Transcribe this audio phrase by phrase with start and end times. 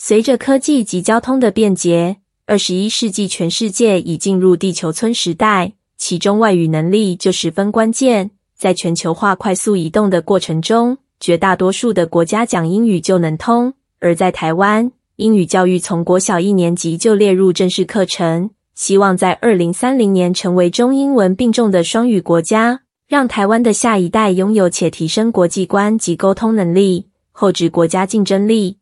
[0.00, 8.30] 随着科技及交通的便捷，二十一世纪全世界已进入地球村时代，其中外语能力就十分关键。
[8.56, 28.76] 在全球化快速移动的过程中，绝大多数的国家讲英语就能通，而在台湾，英语教育从国小一年级就列入正式课程，希望在二零三零年成为中英文并重的双语国家，让台湾的下一代拥有且提升国际观及沟通能力，厚植国家竞争力。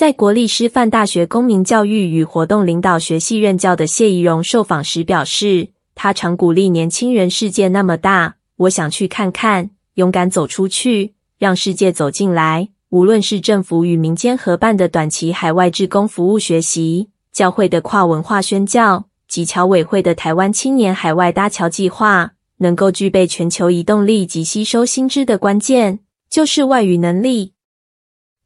[0.00, 12.70] 在国立师范大学公民教育与活动领导学系任教的谢宜容受访时表示，他常鼓励年轻人：“世界那么大。”我想去看看，勇敢走出去，让世界走进来。
[12.88, 25.98] 无论是政府与民间合办的短期海外志工服务学习、教会的跨文化宣教及侨委会的台湾青年海外搭桥计划，能够具备全球移动力及吸收新知的关键，
[26.30, 27.52] 就是外语能力。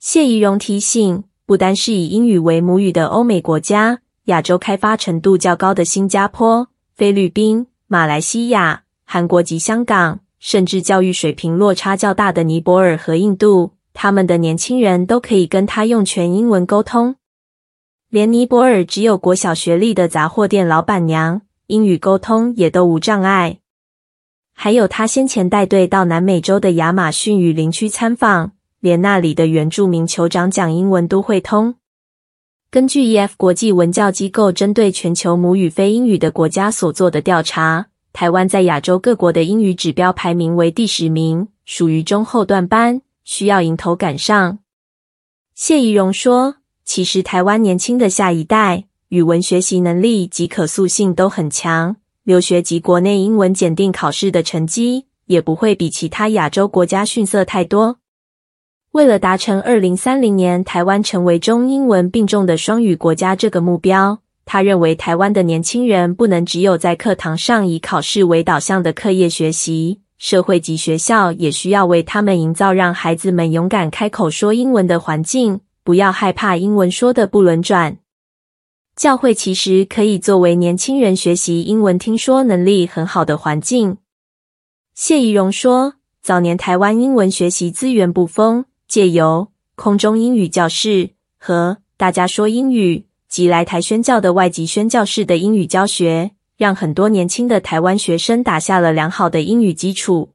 [0.00, 8.84] 谢宜容提醒，不单是以英语为母语的欧美国家，亚洲开发程度较高的新加坡、菲律宾、马来西亚。
[9.04, 17.16] 韩国及香港，甚至教育水平落差较大的尼泊尔和印度，他们的年轻人都可以跟他用全英文沟通。
[18.08, 23.58] 连尼泊尔只有国小学历的杂货店老板娘，英语沟通也都无障碍。
[24.54, 28.52] 还有他先前带队到南美洲的亚马逊雨林区参访，
[28.84, 31.76] 连那里的原住民酋长讲英文都会通。
[32.70, 37.86] 根据 EF 国际文教机构针对全球母语非英语的国家所做的调查。
[38.12, 44.58] 台湾在亚洲各国的英语指标排名为第十名，属于中后段班，需要迎头赶上。
[45.54, 57.96] 谢怡容说：“其实台湾年轻的下一代语文学习能力及可塑性都很强，留学及国内英文检定考试的成绩也不会比其他亚洲国家逊色太多。
[58.94, 77.98] 为了达成二零三零年台湾成为中英文并重的双语国家这个目标。”他认为，台湾的年轻人不能只有在课堂上以考试为导向的课业学习，社会及学校也需要为他们营造让孩子们勇敢开口说英文的环境，不要害怕英文说的不轮转。
[78.94, 83.96] 教会其实可以作为年轻人学习英文听说能力很好的环境。
[84.94, 93.06] 谢宜荣说，早年台湾英文学习资源不丰，借由空中英语教室和大家说英语。
[93.28, 100.30] 及来台宣教的外籍宣教士的英语教学，让很多年轻的台湾学生打下了良好的英语基础。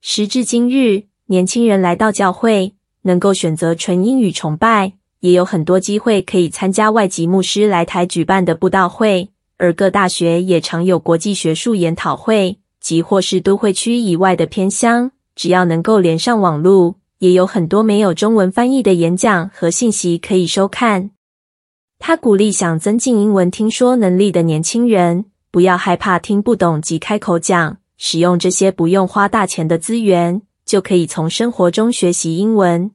[0.00, 9.28] 时至今日，年轻人来到教会，能够选择纯英语崇拜，也有很多机会可以参加外籍牧师来台举办的布道会，
[9.58, 21.10] 而各大学也常有国际学术研讨会，即或是都会区以外的偏乡，只要能够连上网路，也有很多没有中文翻译的演讲和信息可以收看。
[21.98, 32.90] 他鼓励想增进英文听说能力的年轻人，不要害怕听不懂及开口讲，使用这些不用花大钱的资源，就可以从生活中学习英文。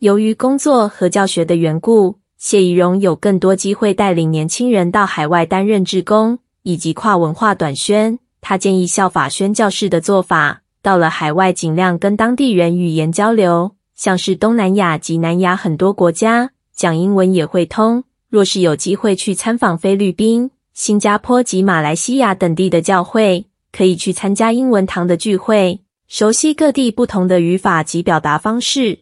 [0.00, 8.18] 由于工作和教学的缘故，谢宜容有更多机会带领年轻人到海外担任志工以及跨文化短宣。
[8.42, 18.04] 他建议效法宣教士的做法，到了海外尽量跟当地人语言交流，像是东南亚及南亚很多国家，讲英文也会通。
[18.28, 29.00] 若是有机会去参访菲律宾、新加坡及马来西亚等地的教会，可以去参加英文堂的聚会，熟悉各地不同的语法及表达方式。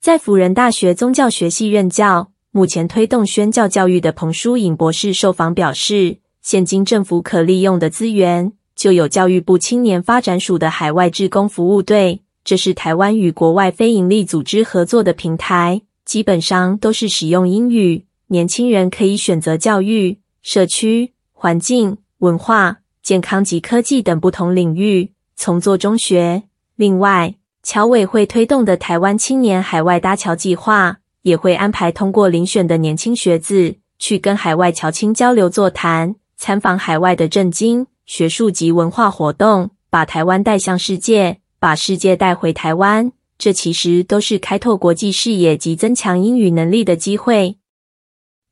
[0.00, 18.04] 在辅仁大学宗教学系任教，目前推动宣教教育的彭书颖博士受访表示，现今政府可利用的资源，就有教育部青年发展署的海外志工服务队，这是台湾与国外非营利组织合作的平台，基本上都是使用英语。
[18.28, 26.42] 年轻人可以选择教育、社区、环境、文化、健康及科技等不同领域，从做中学。
[26.74, 43.10] 另外，侨委会推动的台湾青年海外搭桥计划，也会安排通过遴选的年轻学子，去跟海外侨青交流座谈，参访海外的政经、学术及文化活动，把台湾带向世界，把世界带回台湾。
[43.36, 47.56] 这其实都是开拓国际视野及增强英语能力的机会。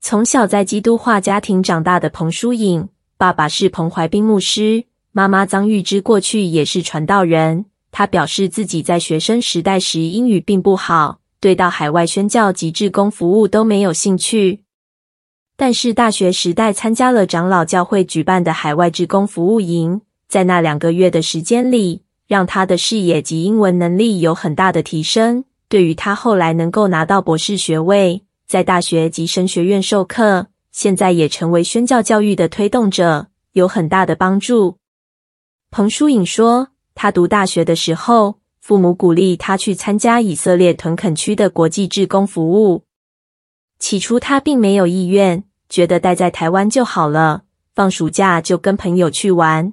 [0.01, 7.67] 从小在基督化家庭长大的彭书颖，爸爸是彭怀斌牧师，妈妈张玉芝过去也是传道人。
[7.93, 14.64] 他表示自己在学生时代时英语并不好，对到海外宣教及志工服务都没有兴趣。
[15.57, 25.45] 但是大学时代参加了长老教会举办的海外志工服务营，在那两个月的时间里，让他的视野及英文能力有很大的提升。
[25.69, 34.79] 对于他后来能够拿到博士学位，在大学及神学院授课，现在也成为宣教教育的推动者，有很大的帮助。
[35.71, 42.84] 彭书颖说，他读大学的时候，父母鼓励他去参加以色列屯垦区的国际志工服务。
[43.79, 47.45] 起初他并没有意愿，觉得待在台湾就好了，
[47.75, 49.73] 放暑假就跟朋友去玩。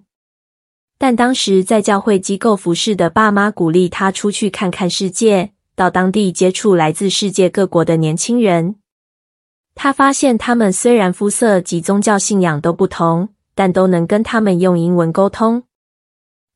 [0.97, 8.75] 但当时在教会机构服侍的爸妈鼓励他出去看看世界，到当地接触来自世界各国的年轻人。
[9.73, 15.63] 他发现他们虽然肤色及宗教信仰都不同，但都能跟他们用英文沟通。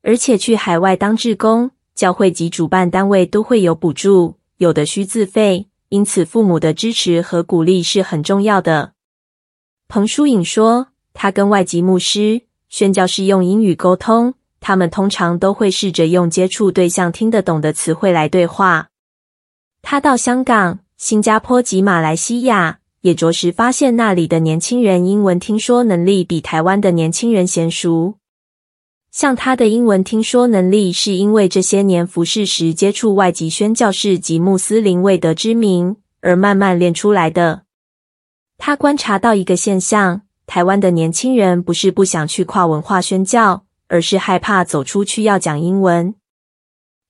[0.04, 8.92] 而且去海外当志工，教会及主办单位都会有补助，有的需自费，因此父母的支持和鼓励是很重要的。
[9.88, 12.42] 彭书颖说，他跟外籍牧师。
[12.68, 18.90] 宣教士用英语沟通，他们通常都会试着用接触对象听得懂的词汇来对话。
[19.82, 28.16] 他到香港、新加坡及马来西亚，也着实发现那里的年轻人英文听说能力比台湾的年轻人娴熟。
[29.16, 37.62] 像他的英文听说能力，是因为这些年服侍时接触外籍宣教士及穆斯林未得之名而慢慢练出来的。
[38.58, 40.24] 他观察到一个现象。
[40.46, 46.14] 台湾的年轻人不是不想去跨文化宣教，而是害怕走出去要讲英文。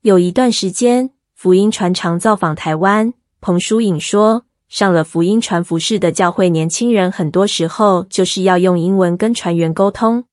[0.04, 3.16] 有一段时间，福音传常造访台湾。
[3.42, 10.26] 彭淑颖说，上了福音传服事的教会，年轻人很多时候就是要用英文跟传员沟通。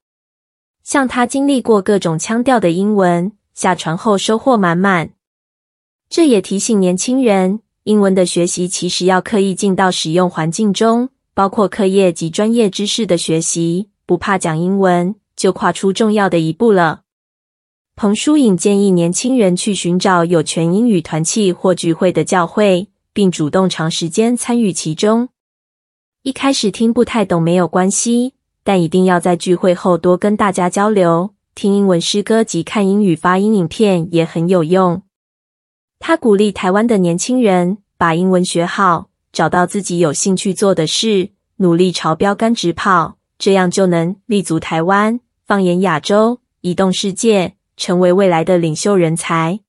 [0.83, 5.11] 像他经历过各种腔调的英文，下船后收获满满。
[6.09, 11.09] 这也提醒年轻人，英文的学习其实要刻意进到使用环境中。
[11.35, 17.05] 包括课业及专业知识的学习，不怕讲英文，就跨出重要的一步了。
[17.97, 25.31] 彭书颖建议年轻人去寻找有全英语团契或聚会的教会，并主动长时间参与其中。
[26.23, 28.35] 一开始听不太懂没有关系，
[28.65, 35.03] 但一定要在聚会后多跟大家交流，听英文诗歌及看英语发音影片也很有用。
[35.99, 39.09] 他鼓励台湾的年轻人把英文学好。
[39.33, 49.61] 找到自己有兴趣做的事，努力朝标杆直跑，这样就能立足台湾，放眼亚洲，移动世界，成为未来的领袖人才。